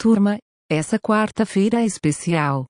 [0.00, 0.38] Turma,
[0.70, 2.66] essa quarta-feira é especial.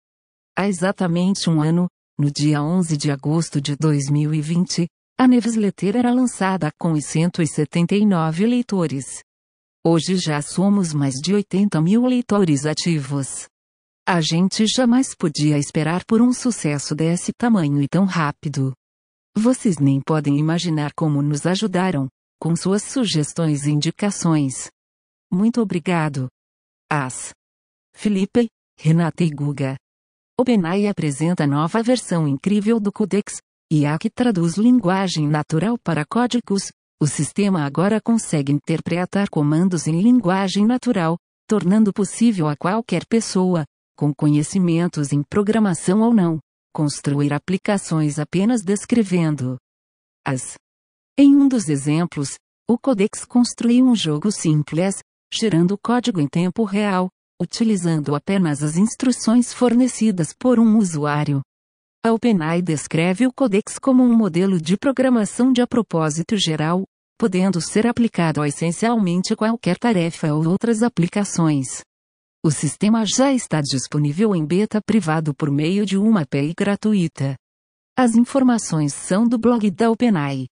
[0.56, 1.86] Há exatamente um ano,
[2.18, 4.86] no dia 11 de agosto de 2020,
[5.18, 9.22] a newsletter era lançada com 179 leitores.
[9.84, 13.46] Hoje já somos mais de 80 mil leitores ativos.
[14.08, 18.72] A gente jamais podia esperar por um sucesso desse tamanho e tão rápido.
[19.36, 22.08] Vocês nem podem imaginar como nos ajudaram,
[22.40, 24.70] com suas sugestões e indicações.
[25.30, 26.26] Muito obrigado.
[26.90, 27.34] As.
[27.94, 28.48] Felipe,
[28.80, 29.76] Renata e Guga.
[30.40, 36.72] OpenAI apresenta nova versão incrível do Codex, IA que traduz linguagem natural para códigos.
[36.98, 44.14] O sistema agora consegue interpretar comandos em linguagem natural, tornando possível a qualquer pessoa, com
[44.14, 46.40] conhecimentos em programação ou não,
[46.72, 49.58] construir aplicações apenas descrevendo
[50.26, 50.54] as.
[51.18, 55.00] Em um dos exemplos, o Codex construiu um jogo simples,
[55.32, 57.08] gerando código em tempo real,
[57.40, 61.40] utilizando apenas as instruções fornecidas por um usuário.
[62.04, 66.84] A OpenAI descreve o Codex como um modelo de programação de propósito geral,
[67.18, 71.82] podendo ser aplicado a essencialmente qualquer tarefa ou outras aplicações.
[72.44, 77.36] O sistema já está disponível em beta privado por meio de uma API gratuita.
[77.96, 80.46] As informações são do blog da OpenAI.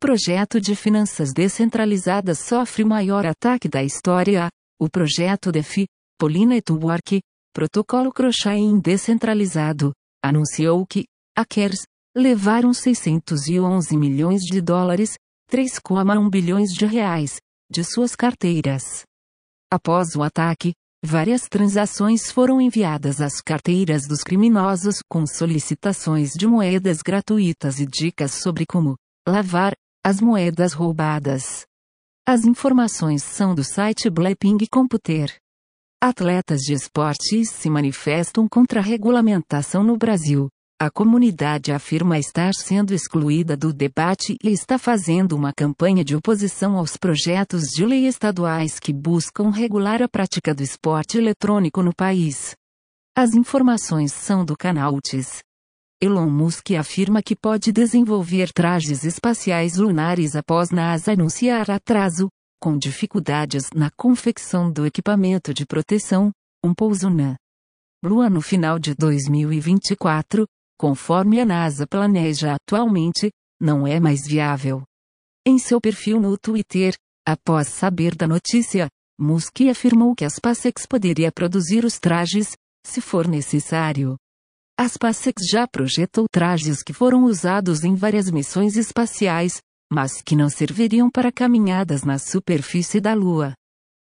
[0.00, 4.48] Projeto de finanças descentralizadas sofre o maior ataque da história.
[4.80, 7.20] O projeto DeFi, Polina Network,
[7.52, 9.92] protocolo cross-chain descentralizado,
[10.24, 11.04] anunciou que
[11.36, 11.80] hackers
[12.16, 15.14] levaram 611 milhões de dólares,
[15.50, 19.02] 3,1 bilhões de reais, de suas carteiras.
[19.72, 20.72] Após o ataque,
[21.04, 28.32] Várias transações foram enviadas às carteiras dos criminosos com solicitações de moedas gratuitas e dicas
[28.32, 28.96] sobre como
[29.28, 29.74] lavar
[30.08, 31.66] as moedas roubadas.
[32.26, 35.30] As informações são do site Blackpink Computer.
[36.02, 40.48] Atletas de esportes se manifestam contra a regulamentação no Brasil.
[40.80, 46.78] A comunidade afirma estar sendo excluída do debate e está fazendo uma campanha de oposição
[46.78, 52.56] aos projetos de lei estaduais que buscam regular a prática do esporte eletrônico no país.
[53.14, 55.42] As informações são do canal UTIS.
[56.00, 62.28] Elon Musk afirma que pode desenvolver trajes espaciais lunares após NASA anunciar atraso,
[62.62, 66.30] com dificuldades na confecção do equipamento de proteção,
[66.64, 67.34] um pouso na
[68.00, 70.46] Lua no final de 2024,
[70.78, 74.84] conforme a NASA planeja atualmente, não é mais viável.
[75.44, 76.94] Em seu perfil no Twitter,
[77.26, 78.88] após saber da notícia,
[79.18, 82.52] Musk afirmou que a SpaceX poderia produzir os trajes,
[82.86, 84.16] se for necessário.
[84.80, 89.60] A SpaceX já projetou trajes que foram usados em várias missões espaciais,
[89.92, 93.54] mas que não serviriam para caminhadas na superfície da Lua.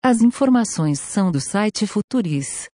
[0.03, 2.67] As informações são do site Futuris.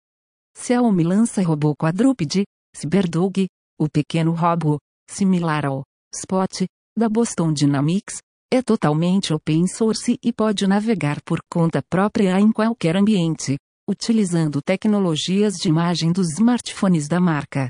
[0.56, 2.44] Xiaomi lança robô quadrúpede,
[2.75, 3.47] Cyberdog,
[3.78, 4.78] o pequeno robô,
[5.10, 5.82] similar ao
[6.14, 6.64] Spot,
[6.97, 12.97] da Boston Dynamics, é totalmente open source e pode navegar por conta própria em qualquer
[12.97, 17.69] ambiente, utilizando tecnologias de imagem dos smartphones da marca.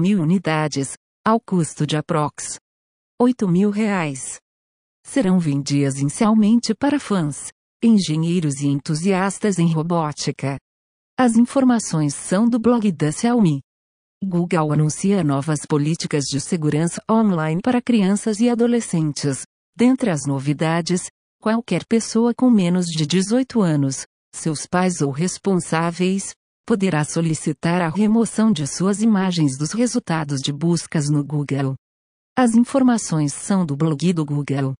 [0.00, 0.92] Mil unidades,
[1.26, 2.56] ao custo de aprox.
[3.20, 4.38] 8 mil reais.
[5.04, 7.48] Serão vendidas inicialmente para fãs,
[7.82, 10.56] engenheiros e entusiastas em robótica.
[11.18, 13.60] As informações são do blog da Xiaomi.
[14.22, 19.42] Google anuncia novas políticas de segurança online para crianças e adolescentes.
[19.76, 21.08] Dentre as novidades,
[21.42, 26.36] qualquer pessoa com menos de 18 anos, seus pais ou responsáveis,
[26.68, 31.74] poderá solicitar a remoção de suas imagens dos resultados de buscas no Google.
[32.38, 34.74] As informações são do blog do Google.